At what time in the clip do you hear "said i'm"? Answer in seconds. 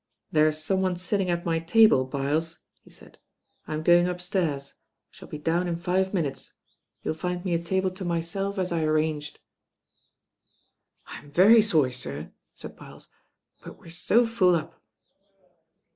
2.89-3.83